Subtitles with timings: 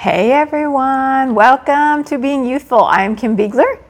[0.00, 2.88] Hey everyone, welcome to Being Ewethful.
[2.88, 3.82] I am Kim Biegler.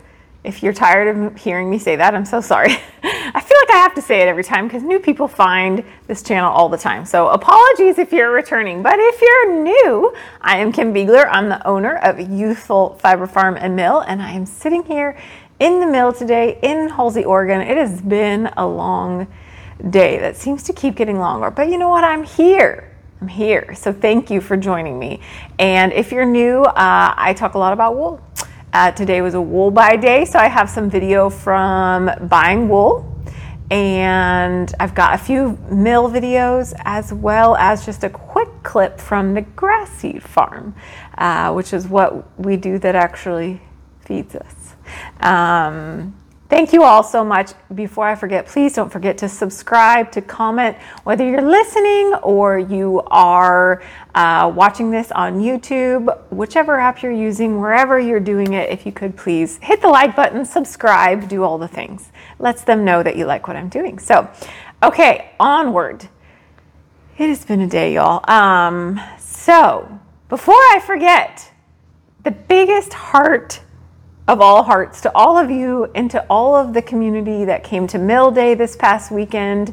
[0.42, 2.72] If you're tired of hearing me say that, I'm so sorry.
[3.04, 6.24] I feel like I have to say it every time because new people find this
[6.24, 7.06] channel all the time.
[7.06, 11.28] So apologies if you're returning, but if you're new, I am Kim Biegler.
[11.30, 15.16] I'm the owner of Ewethful Fiber Farm and Mill, and I am sitting here
[15.60, 17.60] in the mill today in Halsey, Oregon.
[17.60, 19.28] It has been a long
[19.90, 22.02] day that seems to keep getting longer, but you know what?
[22.02, 22.89] I'm here.
[23.20, 23.74] I'm here.
[23.74, 25.20] So thank you for joining me.
[25.58, 28.20] And if you're new, uh, I talk a lot about wool.
[28.72, 33.06] Uh, today was a wool buy day, so I have some video from buying wool.
[33.70, 39.34] And I've got a few mill videos as well as just a quick clip from
[39.34, 40.74] the grass seed farm,
[41.18, 43.60] uh, which is what we do that actually
[44.00, 44.74] feeds us.
[45.20, 46.19] Um,
[46.50, 47.52] Thank you all so much.
[47.76, 53.02] Before I forget, please don't forget to subscribe, to comment, whether you're listening or you
[53.06, 53.84] are
[54.16, 58.90] uh, watching this on YouTube, whichever app you're using, wherever you're doing it, if you
[58.90, 62.10] could please hit the like button, subscribe, do all the things.
[62.40, 64.00] Lets them know that you like what I'm doing.
[64.00, 64.28] So,
[64.82, 66.08] okay, onward.
[67.16, 68.28] It has been a day, y'all.
[68.28, 71.52] Um, so, before I forget,
[72.24, 73.60] the biggest heart
[74.30, 77.88] of all hearts to all of you and to all of the community that came
[77.88, 79.70] to Mill Day this past weekend.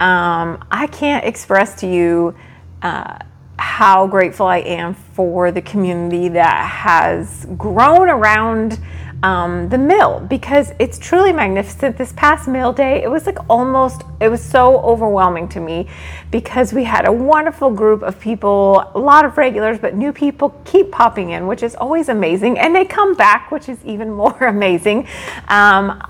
[0.00, 2.34] Um, I can't express to you
[2.82, 3.18] uh,
[3.56, 8.80] how grateful I am for the community that has grown around
[9.22, 11.98] um, the mill because it's truly magnificent.
[11.98, 15.88] This past mill day, it was like almost, it was so overwhelming to me
[16.30, 20.50] because we had a wonderful group of people, a lot of regulars, but new people
[20.64, 22.58] keep popping in, which is always amazing.
[22.58, 25.06] And they come back, which is even more amazing.
[25.48, 26.02] Um,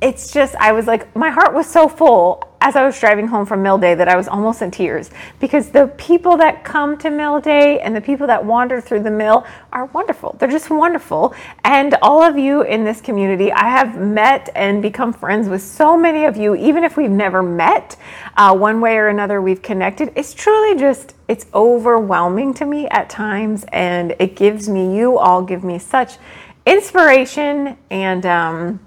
[0.00, 3.44] it's just, I was like, my heart was so full as I was driving home
[3.44, 7.10] from Mill Day that I was almost in tears because the people that come to
[7.10, 10.34] Mill Day and the people that wander through the mill are wonderful.
[10.38, 11.34] They're just wonderful.
[11.62, 15.94] And all of you in this community, I have met and become friends with so
[15.94, 17.96] many of you, even if we've never met
[18.38, 20.10] uh, one way or another, we've connected.
[20.16, 23.66] It's truly just, it's overwhelming to me at times.
[23.72, 26.16] And it gives me, you all give me such
[26.64, 28.80] inspiration and, um,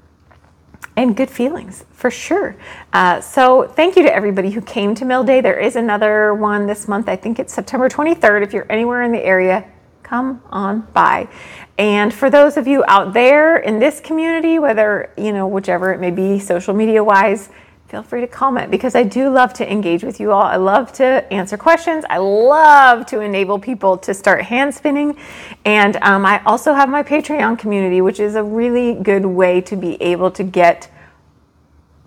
[0.97, 2.57] and good feelings for sure.
[2.91, 5.39] Uh, so, thank you to everybody who came to Mill Day.
[5.39, 7.07] There is another one this month.
[7.07, 8.43] I think it's September 23rd.
[8.43, 9.65] If you're anywhere in the area,
[10.03, 11.29] come on by.
[11.77, 15.99] And for those of you out there in this community, whether, you know, whichever it
[15.99, 17.49] may be, social media wise,
[17.87, 20.43] feel free to comment because I do love to engage with you all.
[20.43, 22.03] I love to answer questions.
[22.09, 25.17] I love to enable people to start hand spinning.
[25.63, 29.77] And um, I also have my Patreon community, which is a really good way to
[29.77, 30.91] be able to get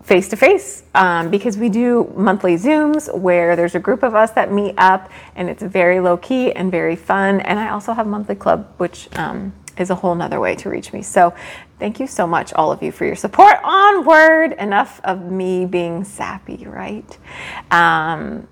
[0.03, 0.83] face to face
[1.29, 5.49] because we do monthly Zooms where there's a group of us that meet up and
[5.49, 7.39] it's very low key and very fun.
[7.39, 10.93] And I also have monthly club, which um, is a whole nother way to reach
[10.93, 11.01] me.
[11.01, 11.33] So
[11.81, 13.55] thank you so much, all of you, for your support.
[13.63, 17.17] Onward, enough of me being sappy, right?
[17.71, 18.47] Um,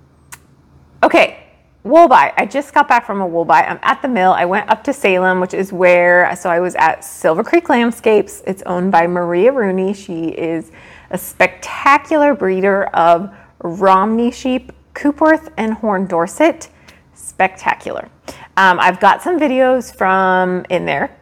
[1.03, 1.45] okay.
[1.84, 2.34] Wool buy.
[2.35, 3.63] I just got back from a wool buy.
[3.63, 4.34] I'm at the mill.
[4.34, 8.41] I went up to Salem, which is where, so I was at Silver Creek Lambscapes.
[8.47, 9.94] It's owned by Maria Rooney.
[9.94, 10.72] She is
[11.12, 16.69] a spectacular breeder of Romney sheep, Coopworth, and Horn Dorset.
[17.13, 18.09] Spectacular.
[18.57, 21.19] Um, I've got some videos from in there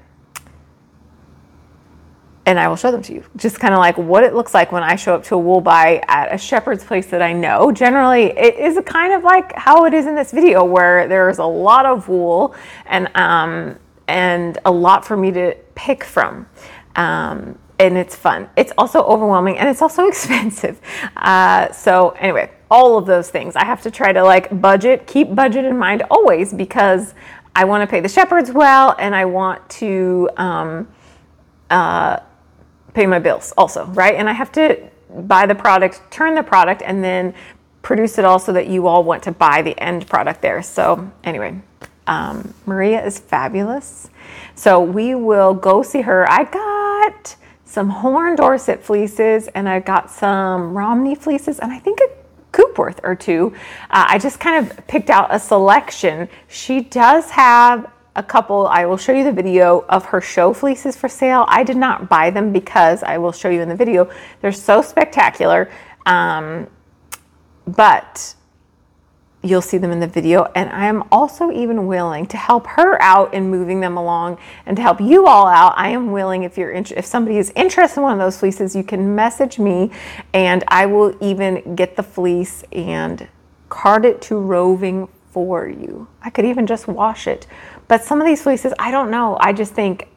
[2.48, 3.26] and I will show them to you.
[3.36, 5.60] Just kind of like what it looks like when I show up to a wool
[5.60, 7.74] buy at a shepherd's place that I know.
[7.74, 11.46] Generally, it is kind of like how it is in this video, where there's a
[11.46, 13.78] lot of wool and um,
[14.08, 16.48] and a lot for me to pick from.
[16.96, 18.50] Um, and it's fun.
[18.56, 20.80] It's also overwhelming and it's also expensive.
[21.18, 25.36] Uh, so anyway, all of those things I have to try to like budget, keep
[25.36, 27.14] budget in mind always because
[27.54, 30.88] I want to pay the shepherds well and I want to um,
[31.70, 32.20] uh,
[32.94, 34.16] pay my bills also, right?
[34.16, 37.34] And I have to buy the product, turn the product, and then
[37.82, 40.62] produce it all so that you all want to buy the end product there.
[40.62, 41.62] So, anyway,
[42.08, 44.10] um, Maria is fabulous.
[44.56, 46.30] So, we will go see her.
[46.30, 47.36] I got
[47.66, 52.08] some Horn Dorset fleeces and I got some Romney fleeces, and I think a
[52.52, 53.54] Coopworth or two.
[53.90, 56.28] Uh, I just kind of picked out a selection.
[56.48, 58.68] She does have a couple.
[58.68, 61.46] I will show you the video of her show fleeces for sale.
[61.48, 64.12] I did not buy them because I will show you in the video.
[64.42, 65.70] They're so spectacular.
[66.06, 66.68] Um,
[67.68, 68.36] but
[69.44, 70.46] you'll see them in the video.
[70.56, 74.76] And I am also even willing to help her out in moving them along and
[74.76, 75.74] to help you all out.
[75.78, 78.84] I am willing, if you're if somebody is interested in one of those fleeces, you
[78.84, 79.92] can message me
[80.34, 83.28] and I will even get the fleece and
[83.70, 86.08] cart it to roving for you.
[86.24, 87.46] I could even just wash it
[87.88, 89.38] but some of these fleeces, I don't know.
[89.40, 90.10] I just think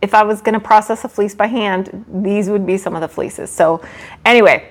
[0.00, 3.00] if I was going to process a fleece by hand, these would be some of
[3.00, 3.50] the fleeces.
[3.50, 3.82] So,
[4.24, 4.70] anyway,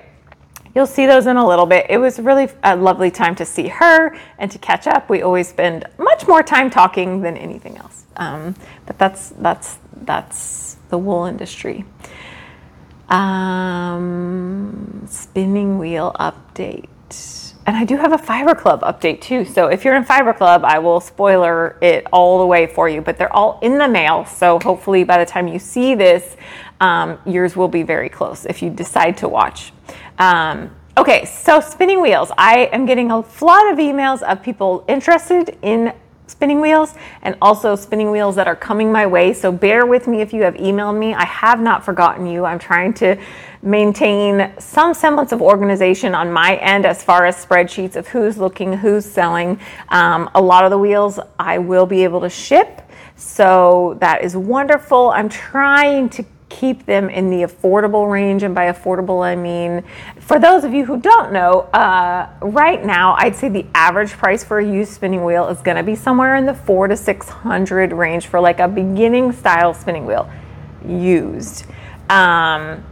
[0.74, 1.86] you'll see those in a little bit.
[1.88, 5.08] It was really a lovely time to see her and to catch up.
[5.10, 8.04] We always spend much more time talking than anything else.
[8.16, 8.54] Um,
[8.86, 11.84] but that's that's that's the wool industry.
[13.08, 16.88] Um, spinning wheel update.
[17.64, 19.44] And I do have a Fiber Club update too.
[19.44, 23.00] So if you're in Fiber Club, I will spoiler it all the way for you,
[23.00, 24.24] but they're all in the mail.
[24.24, 26.36] So hopefully by the time you see this,
[26.80, 29.72] um, yours will be very close if you decide to watch.
[30.18, 32.32] Um, okay, so spinning wheels.
[32.36, 35.92] I am getting a flood of emails of people interested in
[36.32, 39.32] spinning wheels and also spinning wheels that are coming my way.
[39.32, 41.14] So bear with me if you have emailed me.
[41.14, 42.44] I have not forgotten you.
[42.44, 43.16] I'm trying to
[43.62, 48.72] maintain some semblance of organization on my end as far as spreadsheets of who's looking,
[48.72, 49.60] who's selling.
[49.90, 52.82] Um, a lot of the wheels I will be able to ship.
[53.14, 55.10] So that is wonderful.
[55.10, 56.24] I'm trying to
[56.58, 58.42] keep them in the affordable range.
[58.42, 59.82] And by affordable, I mean,
[60.20, 64.44] for those of you who don't know, uh, right now, I'd say the average price
[64.44, 67.92] for a used spinning wheel is going to be somewhere in the four to 600
[67.92, 70.30] range for like a beginning style spinning wheel
[70.86, 71.64] used.
[72.10, 72.84] Um,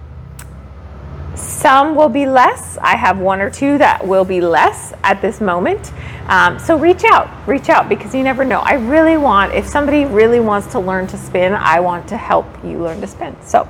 [1.34, 2.76] some will be less.
[2.78, 5.92] I have one or two that will be less at this moment.
[6.26, 8.60] Um, so reach out, reach out because you never know.
[8.60, 12.46] I really want, if somebody really wants to learn to spin, I want to help
[12.64, 13.36] you learn to spin.
[13.42, 13.68] So,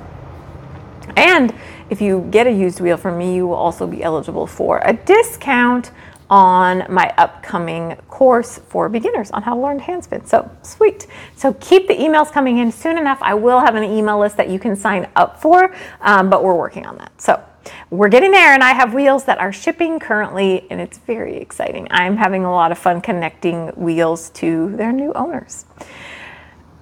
[1.15, 1.53] and
[1.89, 4.93] if you get a used wheel from me, you will also be eligible for a
[4.93, 5.91] discount
[6.29, 10.25] on my upcoming course for beginners on how to learn to hand spin.
[10.25, 11.05] So sweet.
[11.35, 13.19] So keep the emails coming in soon enough.
[13.21, 16.55] I will have an email list that you can sign up for, um, but we're
[16.55, 17.11] working on that.
[17.19, 17.43] So
[17.89, 21.87] we're getting there, and I have wheels that are shipping currently, and it's very exciting.
[21.91, 25.65] I'm having a lot of fun connecting wheels to their new owners.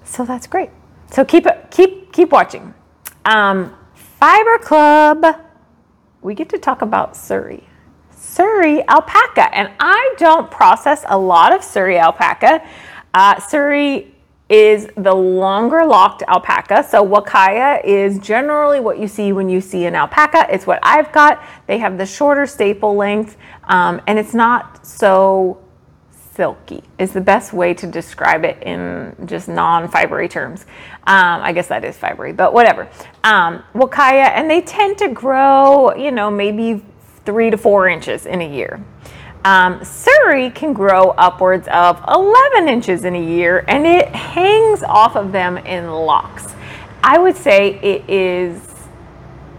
[0.03, 0.69] So that's great.
[1.11, 2.73] So keep keep keep watching.
[3.25, 5.25] Um, Fiber Club.
[6.21, 7.63] We get to talk about Suri.
[8.13, 12.61] Suri alpaca, and I don't process a lot of Suri alpaca.
[13.13, 14.11] Uh, Suri
[14.49, 16.83] is the longer locked alpaca.
[16.83, 20.47] So Huacaya is generally what you see when you see an alpaca.
[20.49, 21.43] It's what I've got.
[21.67, 25.61] They have the shorter staple length, um, and it's not so
[26.39, 30.61] silky is the best way to describe it in just non-fibery terms.
[31.05, 32.87] Um, I guess that is fibery, but whatever.
[33.25, 36.81] Um, Huacaya, and they tend to grow, you know, maybe
[37.25, 38.81] three to four inches in a year.
[39.45, 45.15] Um, Suri can grow upwards of 11 inches in a year and it hangs off
[45.15, 46.53] of them in locks.
[47.01, 48.61] I would say it is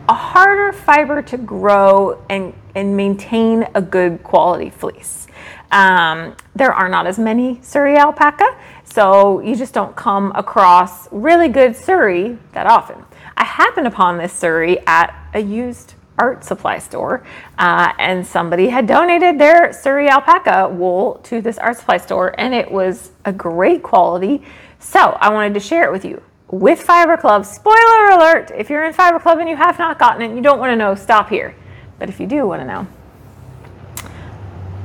[0.08, 5.26] a harder fiber to grow and, and maintain a good quality fleece.
[5.72, 11.48] Um, there are not as many Suri alpaca, so you just don't come across really
[11.48, 13.04] good Suri that often.
[13.36, 17.24] I happened upon this Suri at a used art supply store,
[17.58, 22.54] uh, and somebody had donated their Suri alpaca wool to this art supply store, and
[22.54, 24.42] it was a great quality.
[24.78, 27.46] So I wanted to share it with you with Fiber Club.
[27.46, 30.58] Spoiler alert: if you're in Fiber Club and you have not gotten it, you don't
[30.58, 31.54] want to know, stop here.
[31.98, 32.86] But if you do want to know,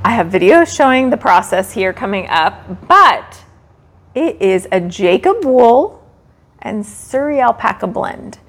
[0.03, 3.43] I have videos showing the process here coming up, but
[4.13, 6.01] it is a Jacob wool
[6.59, 8.39] and Suri alpaca blend.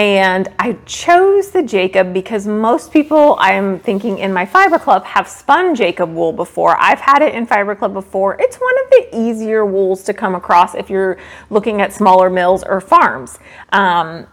[0.00, 5.28] And I chose the Jacob because most people I'm thinking in my fiber club have
[5.28, 6.74] spun Jacob wool before.
[6.80, 8.34] I've had it in fiber club before.
[8.40, 11.18] It's one of the easier wools to come across if you're
[11.50, 13.38] looking at smaller mills or farms.
[13.72, 14.26] Um,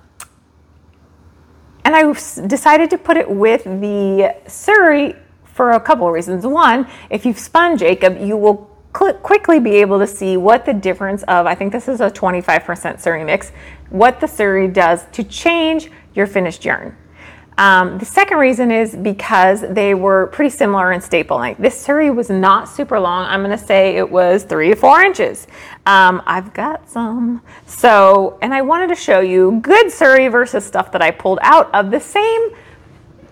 [1.83, 2.13] and I
[2.47, 6.47] decided to put it with the Suri for a couple of reasons.
[6.47, 11.23] One, if you've spun Jacob, you will quickly be able to see what the difference
[11.23, 13.51] of, I think this is a 25% Suri mix,
[13.89, 16.95] what the Suri does to change your finished yarn.
[17.57, 21.59] Um, the second reason is because they were pretty similar in staple length.
[21.59, 23.25] This Suri was not super long.
[23.25, 25.47] I'm going to say it was three to four inches.
[25.87, 27.41] Um, I've got some.
[27.65, 31.73] So, and I wanted to show you good Suri versus stuff that I pulled out
[31.73, 32.51] of the same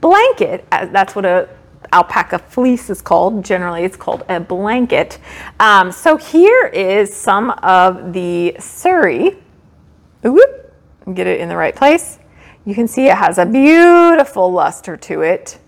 [0.01, 0.65] blanket.
[0.71, 1.47] That's what a
[1.93, 3.45] alpaca fleece is called.
[3.45, 5.19] Generally, it's called a blanket.
[5.59, 9.37] Um, so here is some of the Suri.
[10.31, 10.73] Whoop,
[11.13, 12.19] get it in the right place.
[12.65, 15.59] You can see it has a beautiful luster to it.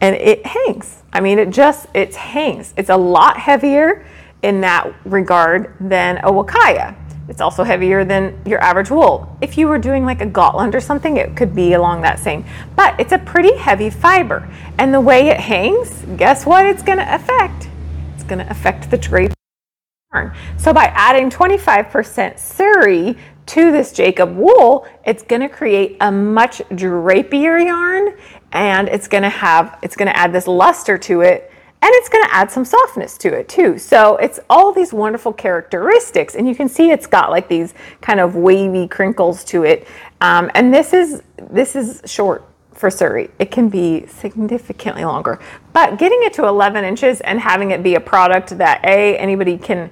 [0.00, 1.02] And it hangs.
[1.12, 2.72] I mean, it just, it hangs.
[2.76, 4.06] It's a lot heavier
[4.42, 6.96] in that regard than a Huacaya.
[7.28, 9.36] It's also heavier than your average wool.
[9.42, 12.44] If you were doing like a Gotland or something, it could be along that same.
[12.74, 14.48] But it's a pretty heavy fiber.
[14.78, 17.68] And the way it hangs, guess what it's going to affect?
[18.14, 19.32] It's going to affect the drape
[20.56, 21.62] So by adding 25%
[22.34, 28.16] Suri to this Jacob wool, it's going to create a much drapier yarn
[28.50, 32.08] and it's going to have it's going to add this luster to it and it's
[32.08, 33.78] going to add some softness to it too.
[33.78, 38.18] So it's all these wonderful characteristics and you can see it's got like these kind
[38.18, 39.86] of wavy crinkles to it.
[40.20, 43.30] Um, and this is this is short for Suri.
[43.38, 45.38] It can be significantly longer,
[45.72, 49.56] but getting it to 11 inches and having it be a product that A, anybody
[49.56, 49.88] can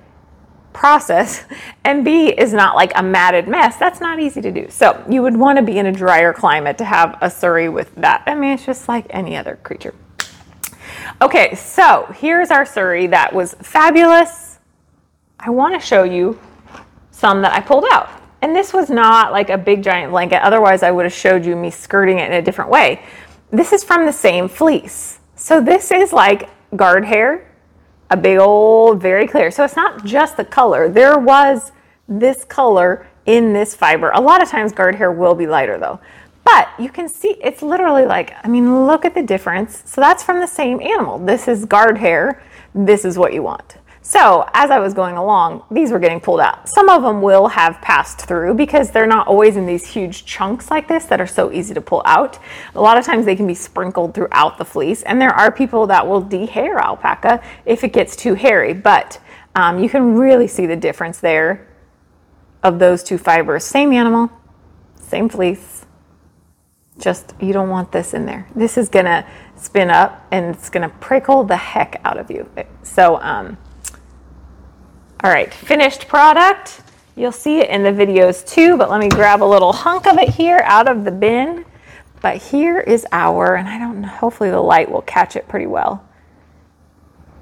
[0.79, 1.45] process
[1.83, 3.77] and B is not like a matted mess.
[3.79, 4.69] That's not easy to do.
[4.71, 7.93] So you would want to be in a drier climate to have a Suri with
[7.97, 8.23] that.
[8.27, 9.93] I mean, it's just like any other creature.
[11.21, 14.61] Okay, so here's our Suri that was fabulous.
[15.41, 16.39] I want to show you
[17.11, 18.09] some that I pulled out.
[18.41, 20.45] And this was not like a big giant blanket.
[20.45, 23.03] Otherwise, I would have showed you me skirting it in a different way.
[23.51, 25.19] This is from the same fleece.
[25.35, 27.48] So this is like guard hair
[28.11, 29.51] a big old, very clear.
[29.51, 30.89] So it's not just the color.
[30.89, 31.73] There was
[32.09, 34.11] this color in this fiber.
[34.15, 36.01] A lot of times guard hair will be lighter though.
[36.45, 39.83] But you can see it's literally like, I mean, look at the difference.
[39.85, 41.19] So that's from the same animal.
[41.19, 42.43] This is guard hair.
[42.75, 43.77] This is what you want.
[44.09, 46.67] So as I was going along, these were getting pulled out.
[46.67, 50.71] Some of them will have passed through because they're not always in these huge chunks
[50.71, 52.39] like this that are so easy to pull out.
[52.75, 55.87] A lot of times they can be sprinkled throughout the fleece, and there are people
[55.89, 59.21] that will dehair alpaca if it gets too hairy, but
[59.55, 61.69] um, you can really see the difference there
[62.63, 63.63] of those two fibers.
[63.63, 64.33] Same animal,
[64.99, 65.85] same fleece,
[66.99, 68.49] just you don't want this in there.
[68.57, 72.49] This is gonna spin up and it's gonna prickle the heck out of you.
[72.83, 73.59] So, um,
[75.25, 76.83] all right, finished product.
[77.17, 80.17] You'll see it in the videos too, but let me grab a little hunk of
[80.19, 81.65] it here out of the bin.
[82.21, 85.67] But here is our, and I don't know, hopefully the light will catch it pretty
[85.67, 86.05] well.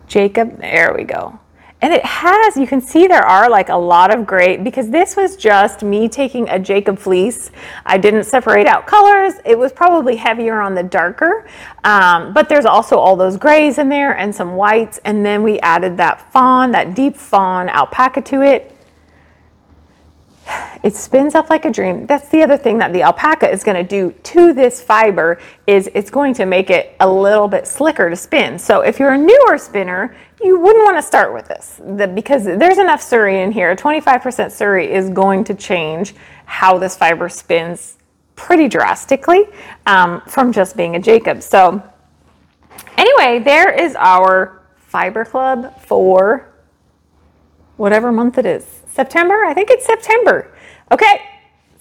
[0.06, 1.38] Jacob, there we go.
[1.82, 5.14] And it has, you can see there are like a lot of gray because this
[5.14, 7.50] was just me taking a Jacob fleece.
[7.84, 9.34] I didn't separate out colors.
[9.44, 11.46] It was probably heavier on the darker,
[11.84, 14.98] um, but there's also all those grays in there and some whites.
[15.04, 18.72] And then we added that fawn, that deep fawn alpaca to it
[20.82, 22.06] it spins up like a dream.
[22.06, 25.90] That's the other thing that the alpaca is going to do to this fiber is
[25.94, 28.58] it's going to make it a little bit slicker to spin.
[28.58, 31.80] So if you're a newer spinner, you wouldn't want to start with this
[32.14, 33.74] because there's enough Suri in here.
[33.74, 36.14] 25% Suri is going to change
[36.44, 37.96] how this fiber spins
[38.34, 39.46] pretty drastically
[39.86, 41.42] um, from just being a Jacob.
[41.42, 41.82] So
[42.96, 46.52] anyway, there is our fiber club for
[47.76, 48.82] whatever month it is.
[48.86, 49.44] September?
[49.44, 50.54] I think it's September.
[50.92, 51.22] Okay,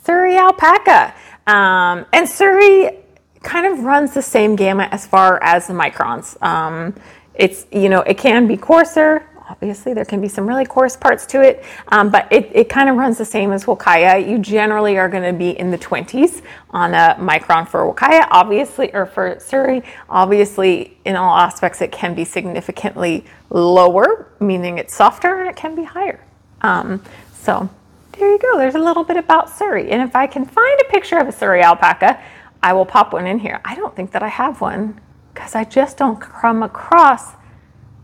[0.03, 1.13] Suri alpaca.
[1.47, 3.01] Um, and Suri
[3.43, 6.41] kind of runs the same gamut as far as the microns.
[6.41, 6.95] Um,
[7.35, 9.27] it's, you know, it can be coarser.
[9.47, 12.89] Obviously, there can be some really coarse parts to it, um, but it, it kind
[12.89, 14.27] of runs the same as Huacaya.
[14.27, 18.91] You generally are going to be in the 20s on a micron for Huacaya, obviously,
[18.91, 19.85] or for Suri.
[20.09, 25.75] Obviously, in all aspects, it can be significantly lower, meaning it's softer, and it can
[25.75, 26.19] be higher.
[26.61, 27.69] Um, so
[28.13, 28.57] there you go.
[28.57, 29.91] There's a little bit about Suri.
[29.91, 32.19] And if I can find a picture of a Suri alpaca,
[32.63, 33.61] I will pop one in here.
[33.63, 34.99] I don't think that I have one
[35.35, 37.33] because I just don't come across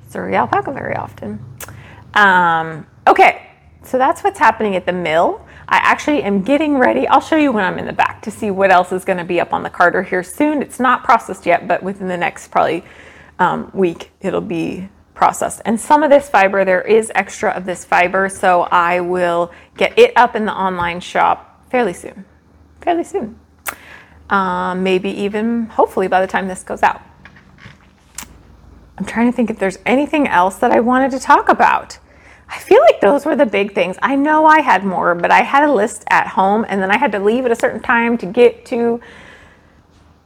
[0.09, 1.43] Suri alpaca very often.
[2.13, 3.49] Um, okay,
[3.83, 5.43] so that's what's happening at the mill.
[5.67, 7.07] I actually am getting ready.
[7.07, 9.23] I'll show you when I'm in the back to see what else is going to
[9.23, 10.61] be up on the carder here soon.
[10.61, 12.83] It's not processed yet, but within the next probably
[13.39, 15.61] um, week, it'll be processed.
[15.63, 19.97] And some of this fiber, there is extra of this fiber, so I will get
[19.97, 22.25] it up in the online shop fairly soon.
[22.81, 23.39] Fairly soon.
[24.29, 27.01] Um, maybe even hopefully by the time this goes out.
[29.01, 31.97] I'm trying to think if there's anything else that I wanted to talk about.
[32.47, 33.97] I feel like those were the big things.
[33.99, 36.97] I know I had more, but I had a list at home and then I
[36.97, 39.01] had to leave at a certain time to get to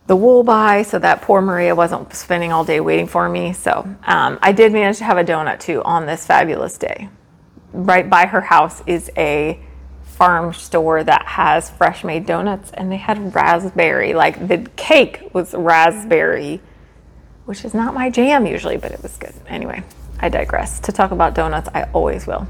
[0.08, 3.54] the wool buy so that poor Maria wasn't spending all day waiting for me.
[3.54, 7.08] So um, I did manage to have a donut too on this fabulous day.
[7.72, 9.58] Right by her house is a
[10.04, 14.14] farm store that has fresh made donuts and they had raspberry.
[14.14, 16.60] Like the cake was raspberry,
[17.46, 19.34] which is not my jam usually, but it was good.
[19.48, 19.84] Anyway,
[20.20, 20.80] I digress.
[20.82, 22.48] To talk about donuts, I always will.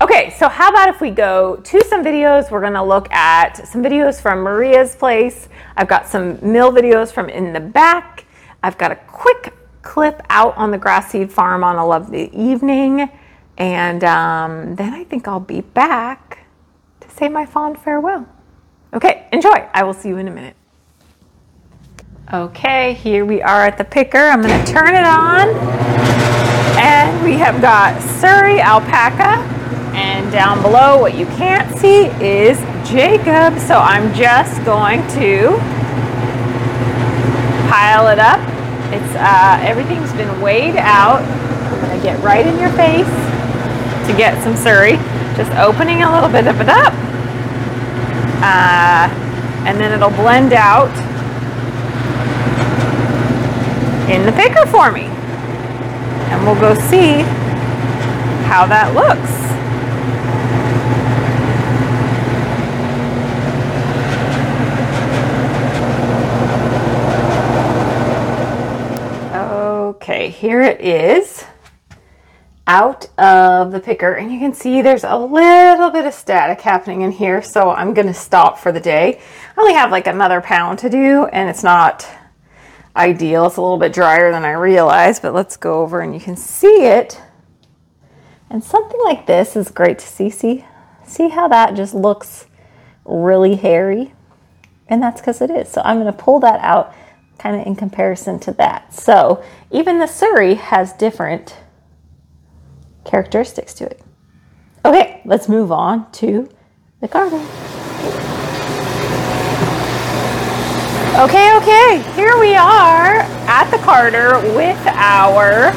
[0.00, 2.50] Okay, so how about if we go to some videos?
[2.50, 5.48] We're gonna look at some videos from Maria's place.
[5.76, 8.24] I've got some mill videos from in the back.
[8.62, 13.10] I've got a quick clip out on the grass seed farm on a lovely evening.
[13.58, 16.46] And um, then I think I'll be back
[17.00, 18.26] to say my fond farewell.
[18.94, 19.68] Okay, enjoy.
[19.74, 20.56] I will see you in a minute.
[22.32, 24.16] Okay, here we are at the picker.
[24.16, 25.48] I'm gonna turn it on
[26.78, 29.42] And we have got Suri alpaca.
[29.96, 32.56] And down below, what you can't see is
[32.88, 33.58] Jacob.
[33.58, 35.58] So I'm just going to
[37.68, 38.38] pile it up.
[38.94, 41.22] It's uh, everything's been weighed out.
[41.22, 43.10] I'm gonna get right in your face
[44.06, 44.94] to get some Suri.
[45.36, 46.94] Just opening a little bit of it up.
[48.40, 49.10] Uh,
[49.66, 51.09] and then it'll blend out
[54.10, 55.02] in the picker for me.
[56.32, 57.22] And we'll go see
[58.48, 59.40] how that looks.
[69.94, 71.44] Okay, here it is
[72.66, 77.02] out of the picker and you can see there's a little bit of static happening
[77.02, 79.20] in here so I'm gonna stop for the day.
[79.56, 82.08] I only have like another pound to do and it's not
[82.96, 83.46] ideal.
[83.46, 86.36] It's a little bit drier than I realized but let's go over and you can
[86.36, 87.20] see it
[88.50, 90.28] and something like this is great to see.
[90.28, 90.64] See,
[91.04, 92.46] see how that just looks
[93.04, 94.12] really hairy
[94.88, 95.68] and that's because it is.
[95.68, 96.94] So I'm gonna pull that out
[97.38, 98.92] kind of in comparison to that.
[98.92, 101.56] So even the Suri has different
[103.04, 104.02] characteristics to it.
[104.84, 106.48] Okay, let's move on to
[107.00, 108.39] the carder.
[111.20, 115.70] Okay, okay, here we are at the carder with our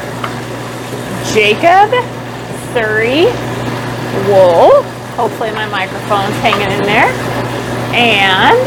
[1.34, 1.92] Jacob
[2.72, 3.26] Suri
[4.24, 4.82] wool.
[5.20, 7.12] Hopefully my microphone's hanging in there.
[7.92, 8.64] And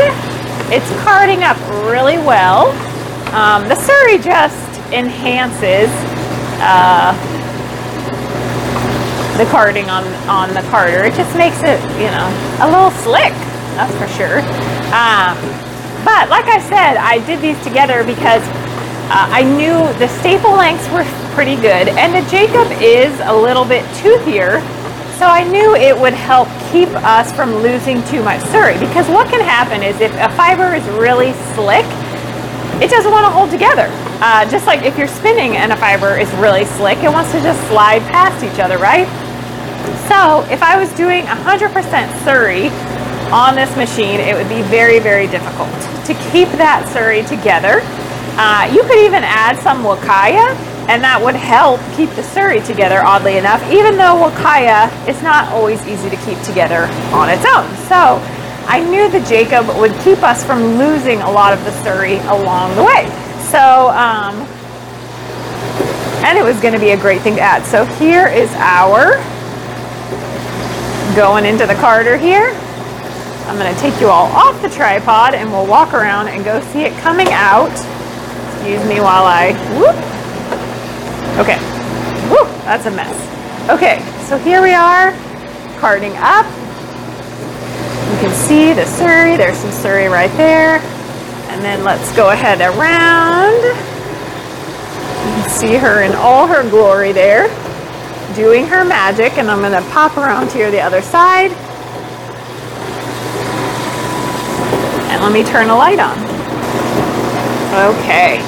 [0.72, 1.58] it's carding up
[1.90, 2.68] really well.
[3.34, 5.90] Um, the Suri just enhances
[6.62, 7.18] uh,
[9.36, 11.06] the carding on on the carder.
[11.06, 12.30] It just makes it, you know,
[12.62, 13.34] a little slick.
[13.74, 14.42] That's for sure.
[14.94, 15.67] Um,
[16.04, 18.44] but like I said, I did these together because
[19.10, 23.64] uh, I knew the staple lengths were pretty good, and the Jacob is a little
[23.64, 24.60] bit toothier,
[25.18, 28.80] so I knew it would help keep us from losing too much Suri.
[28.80, 31.86] Because what can happen is if a fiber is really slick,
[32.84, 33.88] it doesn't want to hold together.
[34.20, 37.40] Uh, just like if you're spinning and a fiber is really slick, it wants to
[37.42, 39.08] just slide past each other, right?
[40.10, 41.72] So if I was doing 100%
[42.22, 42.70] Suri
[43.32, 45.72] on this machine, it would be very, very difficult
[46.06, 47.82] to keep that Suri together.
[48.40, 50.56] Uh, you could even add some Huacaya,
[50.88, 55.52] and that would help keep the Suri together, oddly enough, even though Huacaya is not
[55.52, 57.68] always easy to keep together on its own.
[57.92, 58.24] So
[58.70, 62.76] I knew the Jacob would keep us from losing a lot of the Suri along
[62.76, 63.10] the way.
[63.52, 64.48] So, um,
[66.24, 67.66] and it was going to be a great thing to add.
[67.66, 69.16] So here is our
[71.16, 72.56] going into the carder here.
[73.48, 76.60] I'm going to take you all off the tripod and we'll walk around and go
[76.74, 77.72] see it coming out.
[78.52, 79.96] Excuse me while I whoop.
[81.40, 81.58] Okay.
[82.30, 83.16] Whoop, that's a mess.
[83.70, 85.12] Okay, so here we are,
[85.80, 86.46] carding up.
[88.12, 89.38] You can see the Suri.
[89.38, 90.80] There's some Suri right there.
[91.50, 93.56] And then let's go ahead around.
[95.26, 97.48] You can see her in all her glory there
[98.36, 101.52] doing her magic and I'm to pop around here the other side.
[105.28, 106.18] Let me turn a light on.
[107.92, 108.40] Okay,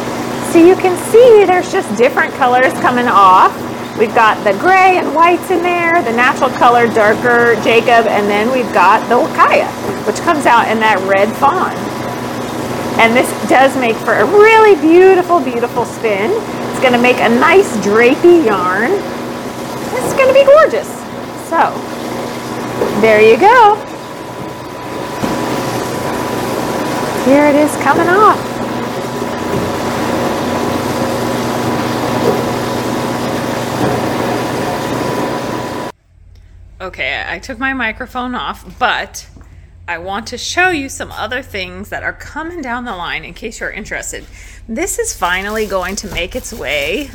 [0.49, 3.51] so you can see there's just different colors coming off.
[3.99, 8.49] We've got the gray and whites in there, the natural color darker Jacob, and then
[8.49, 9.67] we've got the Huacaya,
[10.07, 11.75] which comes out in that red fawn.
[12.97, 16.31] And this does make for a really beautiful, beautiful spin.
[16.31, 18.91] It's gonna make a nice drapey yarn
[19.91, 20.87] this is to be gorgeous.
[21.51, 21.75] So,
[23.01, 23.98] there you go.
[27.29, 28.39] Here it is coming off.
[36.81, 39.29] Okay, I took my microphone off, but
[39.87, 43.35] I want to show you some other things that are coming down the line in
[43.35, 44.25] case you're interested.
[44.67, 47.11] This is finally going to make its way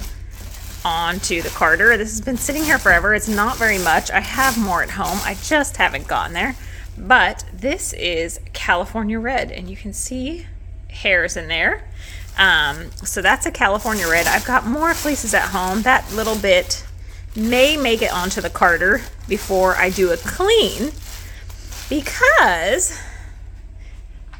[0.84, 1.96] onto the carder.
[1.96, 3.16] This has been sitting here forever.
[3.16, 4.12] It's not very much.
[4.12, 5.18] I have more at home.
[5.24, 6.54] I just haven't gotten there.
[6.96, 10.46] But this is California Red, and you can see
[10.88, 11.84] hairs in there.
[12.38, 14.26] Um, so that's a California Red.
[14.26, 15.82] I've got more fleeces at home.
[15.82, 16.86] That little bit
[17.36, 20.92] may make it onto the carder before I do a clean
[21.88, 22.98] because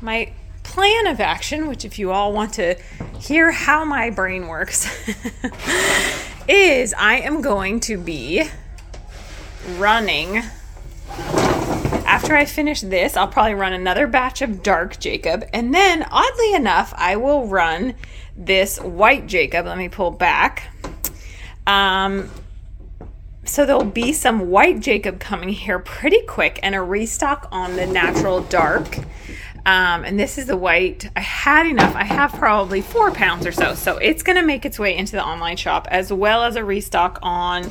[0.00, 2.74] my plan of action, which if you all want to
[3.20, 4.88] hear how my brain works,
[6.48, 8.44] is I am going to be
[9.76, 10.42] running.
[12.24, 15.44] After I finish this, I'll probably run another batch of dark Jacob.
[15.52, 17.96] And then, oddly enough, I will run
[18.34, 19.66] this white Jacob.
[19.66, 20.62] Let me pull back.
[21.66, 22.30] Um,
[23.44, 27.86] so there'll be some white Jacob coming here pretty quick and a restock on the
[27.86, 28.96] natural dark.
[29.66, 31.10] Um, and this is the white.
[31.14, 31.94] I had enough.
[31.94, 33.74] I have probably four pounds or so.
[33.74, 36.64] So it's going to make its way into the online shop as well as a
[36.64, 37.70] restock on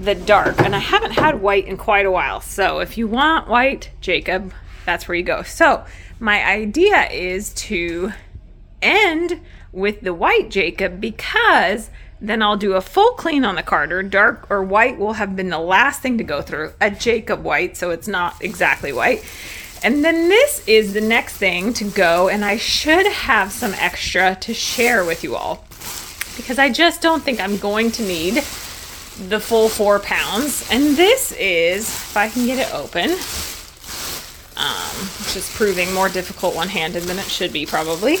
[0.00, 0.60] the dark.
[0.60, 2.40] And I haven't had white in quite a while.
[2.40, 4.52] So if you want white Jacob,
[4.86, 5.42] that's where you go.
[5.42, 5.84] So
[6.18, 8.12] my idea is to
[8.82, 9.40] end
[9.72, 14.02] with the white Jacob because then I'll do a full clean on the carder.
[14.02, 16.72] Dark or white will have been the last thing to go through.
[16.80, 19.24] A Jacob white, so it's not exactly white.
[19.82, 24.36] And then this is the next thing to go, and I should have some extra
[24.42, 25.64] to share with you all
[26.36, 28.44] because I just don't think I'm going to need
[29.28, 30.68] the full four pounds.
[30.70, 33.10] And this is, if I can get it open,
[34.56, 38.16] um, which is proving more difficult one handed than it should be, probably.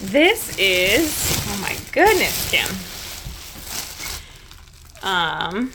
[0.00, 2.68] This is, oh my goodness, Kim.
[5.02, 5.72] Um,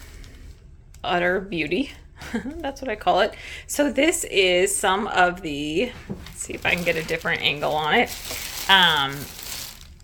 [1.04, 1.92] utter beauty.
[2.34, 3.36] That's what I call it.
[3.68, 7.74] So this is some of the, let's see if I can get a different angle
[7.74, 8.16] on it.
[8.70, 9.16] Um,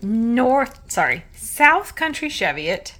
[0.02, 2.94] North, sorry, South Country Cheviot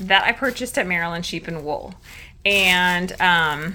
[0.00, 1.94] that I purchased at Maryland Sheep and Wool.
[2.44, 3.74] And um,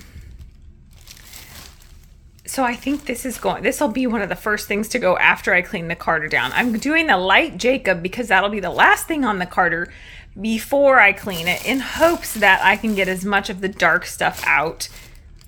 [2.46, 5.00] so I think this is going, this will be one of the first things to
[5.00, 6.52] go after I clean the carder down.
[6.54, 9.92] I'm doing the light Jacob because that'll be the last thing on the carder
[10.40, 14.06] before I clean it in hopes that I can get as much of the dark
[14.06, 14.90] stuff out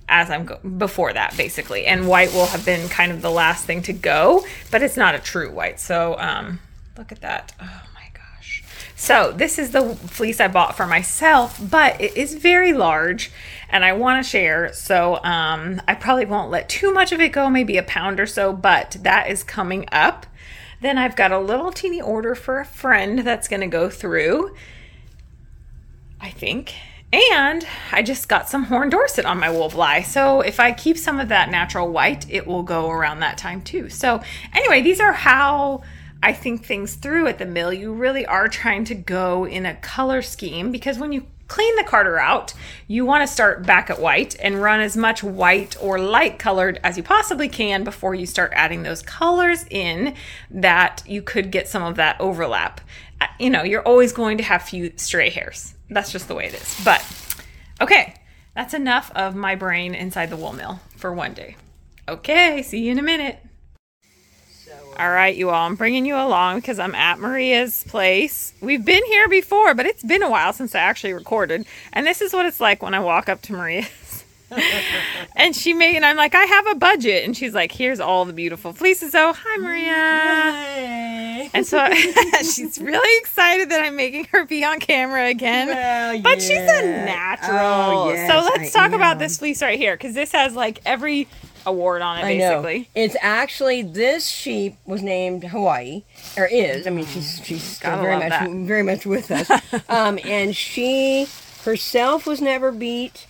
[0.08, 1.86] as I'm go- before that basically.
[1.86, 5.16] And white will have been kind of the last thing to go, but it's not
[5.16, 5.80] a true white.
[5.80, 6.60] So um
[6.98, 7.54] look at that.
[7.62, 7.82] Oh.
[8.96, 13.32] So this is the fleece I bought for myself, but it is very large
[13.70, 14.72] and I want to share.
[14.74, 18.26] So um I probably won't let too much of it go, maybe a pound or
[18.26, 20.26] so, but that is coming up.
[20.82, 24.56] Then I've got a little teeny order for a friend that's going to go through.
[26.22, 26.74] I think.
[27.14, 30.02] And I just got some horn Dorset on my wool bly.
[30.02, 33.62] So if I keep some of that natural white, it will go around that time
[33.62, 33.90] too.
[33.90, 34.22] So
[34.54, 35.84] anyway, these are how
[36.26, 37.72] I think things through at the mill.
[37.72, 41.84] You really are trying to go in a color scheme because when you clean the
[41.84, 42.52] carder out,
[42.88, 46.80] you want to start back at white and run as much white or light colored
[46.84, 50.16] as you possibly can before you start adding those colors in
[50.50, 52.82] that you could get some of that overlap.
[53.22, 55.76] Uh, You know, you're always going to have few stray hairs.
[55.92, 56.82] That's just the way it is.
[56.84, 57.06] But
[57.80, 58.16] okay,
[58.56, 61.56] that's enough of my brain inside the wool mill for one day.
[62.10, 63.38] Okay, see you in a minute.
[64.98, 68.54] All right, you all, I'm bringing you along because I'm at Maria's place.
[68.62, 71.66] We've been here before, but it's been a while since I actually recorded.
[71.92, 74.24] And this is what it's like when I walk up to Maria's.
[75.36, 77.26] and she made, and I'm like, I have a budget.
[77.26, 79.14] And she's like, here's all the beautiful fleeces.
[79.14, 79.92] Oh, hi, Maria.
[79.92, 81.50] Hey.
[81.54, 81.90] And so
[82.40, 85.68] she's really excited that I'm making her be on camera again.
[85.68, 87.60] Well, but she's a natural.
[87.60, 90.80] Oh, yes, so let's I talk about this fleece right here because this has like
[90.86, 91.28] every
[91.66, 92.62] award on it, I know.
[92.62, 92.90] basically.
[92.96, 96.04] It's actually this sheep was named Hawaii,
[96.38, 96.88] or is.
[96.88, 98.50] I mean, she's she's still Gotta very love much that.
[98.68, 99.50] very much with us.
[99.90, 101.28] um, and she
[101.64, 103.28] herself was never beat.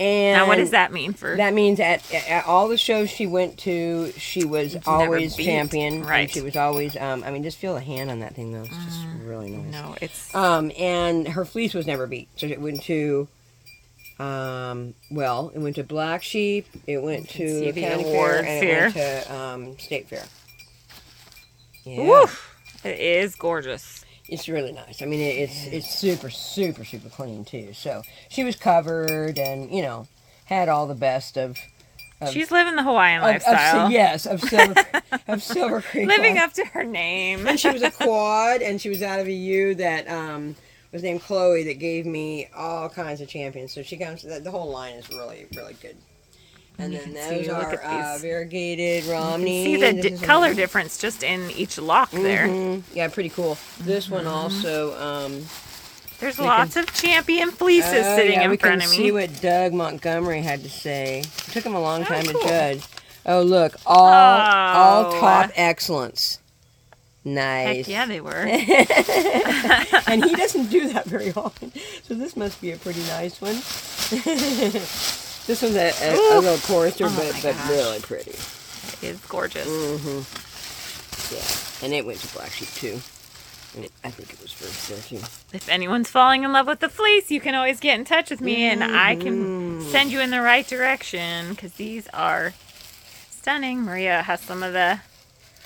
[0.00, 1.36] And Now, what does that mean for?
[1.36, 5.46] That means at, at all the shows she went to, she was always beat.
[5.46, 5.94] champion.
[5.94, 6.30] and Right.
[6.30, 6.96] she was always.
[6.96, 8.62] Um, I mean, just feel the hand on that thing though.
[8.62, 9.72] It's just really nice.
[9.72, 12.28] no, it's Um, and her fleece was never beat.
[12.36, 13.26] So it went to,
[14.18, 16.66] um, well, it went to Black Sheep.
[16.86, 20.24] It went to the county fair, and it went to um, State Fair.
[21.84, 22.54] Yeah, woof.
[22.84, 24.04] It is gorgeous.
[24.28, 25.02] it's really nice.
[25.02, 27.72] I mean, it, it's it's super super super clean too.
[27.72, 30.08] So she was covered and you know
[30.46, 31.56] had all the best of.
[32.20, 34.84] Of, She's living the Hawaiian of, of, lifestyle, yes, of Silver,
[35.28, 36.08] of Silver Creek.
[36.08, 36.48] living Lodge.
[36.48, 37.46] up to her name.
[37.46, 40.56] and she was a quad, and she was out of a ewe that um,
[40.98, 43.72] was named Chloe that gave me all kinds of champions.
[43.72, 44.22] So she comes.
[44.22, 45.96] The, the whole line is really, really good.
[46.80, 49.64] And You then can see, those are uh, variegated Romney.
[49.64, 50.56] See the di- color one.
[50.56, 52.46] difference just in each lock there.
[52.46, 52.82] Mhm.
[52.94, 53.58] Yeah, pretty cool.
[53.80, 54.34] This one Mm-hmm.
[54.34, 54.96] also.
[55.00, 55.46] Um,
[56.20, 59.40] There's lots of champion fleeces oh, sitting yeah, in we front can of see what
[59.40, 61.20] Doug Montgomery had to say.
[61.20, 62.40] It took him a long Oh, time cool.
[62.42, 62.82] to judge.
[63.26, 65.20] Oh, look, all all Oh.
[65.20, 66.38] top excellence.
[67.36, 67.88] Heck Nice.
[67.88, 68.32] yeah, they were.
[70.06, 71.72] and he doesn't do that very often.
[72.04, 73.54] So this must be a pretty nice one.
[75.46, 77.70] this one's a, a, a little coarser, Oh but but gosh.
[77.70, 78.32] really pretty.
[79.06, 79.66] It's gorgeous.
[79.68, 80.22] Mm-hmm.
[81.34, 83.00] Yeah, and it went to Black Sheep too.
[83.76, 84.54] And it, I think it was
[84.88, 85.16] there too.
[85.52, 88.40] If anyone's falling in love with the fleece, you can always get in touch with
[88.40, 89.38] me and I can
[89.80, 89.90] Mm-hmm.
[89.90, 92.54] send you in the right direction because these are
[93.30, 93.82] stunning.
[93.82, 95.00] Maria has some of the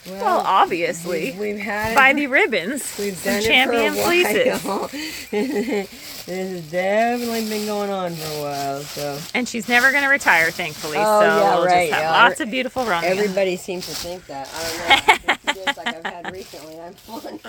[0.06, 1.36] Well, obviously.
[1.38, 1.94] we've had it.
[1.94, 2.96] By the ribbons.
[2.98, 5.30] We've done champion it for fleeces.
[5.30, 8.80] this has definitely been going on for a while.
[8.80, 10.98] So And she's never going to retire, thankfully.
[10.98, 12.22] Oh, so yeah, we'll right, just have yeah.
[12.28, 13.10] lots of beautiful running.
[13.10, 14.48] everybody seems to think that.
[14.52, 15.64] I don't know.
[15.64, 16.80] Just like I've had recently.
[16.80, 17.40] I'm wondering.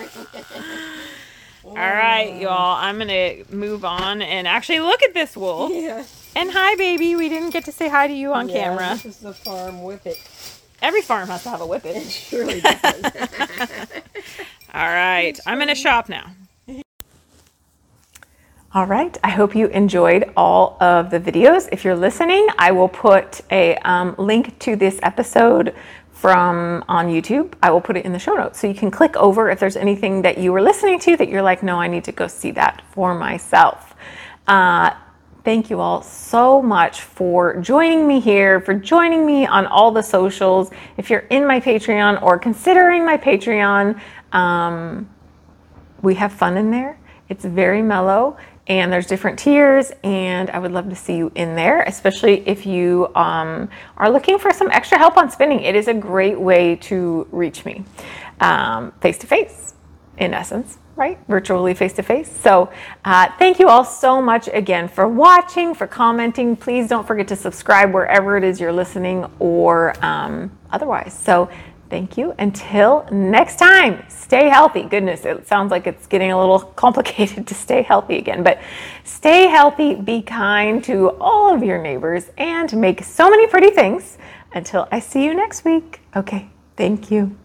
[1.65, 2.77] All right, y'all.
[2.77, 5.71] I'm going to move on and actually look at this wool.
[5.71, 6.03] yeah.
[6.35, 7.15] And hi, baby.
[7.15, 8.89] We didn't get to say hi to you on Yeah, camera.
[8.95, 10.59] This is the farm whippet.
[10.83, 11.95] Every farm has to have a whippet.
[11.95, 12.83] It surely does.
[14.73, 15.39] All right.
[15.45, 16.31] I'm going to shop now.
[18.73, 19.17] All right.
[19.23, 21.69] I hope you enjoyed all of the videos.
[21.71, 25.73] If you're listening, I will put a um, link to this episode
[26.11, 27.53] from on YouTube.
[27.63, 29.77] I will put it in the show notes so you can click over if there's
[29.77, 32.51] anything that you were listening to that you're like, no, I need to go see
[32.51, 33.93] that for myself.
[34.47, 34.91] Uh,
[35.43, 40.01] thank you all so much for joining me here, for joining me on all the
[40.01, 40.71] socials.
[40.97, 43.99] If you're in my Patreon or considering my Patreon,
[44.31, 45.09] um,
[46.01, 46.97] we have fun in there.
[47.29, 51.55] It's very mellow and there's different tiers and I would love to see you in
[51.55, 55.61] there, especially if you um, are looking for some extra help on spinning.
[55.61, 57.83] It is a great way to reach me
[59.01, 59.73] face to face,
[60.17, 61.19] in essence, right?
[61.27, 62.31] Virtually face to face.
[62.41, 62.71] So
[63.03, 66.55] uh, thank you all so much again for watching, for commenting.
[66.55, 71.17] Please don't forget to subscribe wherever it is you're listening or um, otherwise.
[71.17, 71.49] So
[71.93, 72.33] Thank you.
[72.39, 74.81] Until next time, stay healthy.
[74.81, 78.59] Goodness, it sounds like it's getting a little complicated to stay healthy again, but
[79.03, 84.17] stay healthy, be kind to all of your neighbors, and make so many pretty things.
[84.55, 86.01] Until I see you next week.
[86.15, 87.37] Okay, thank you.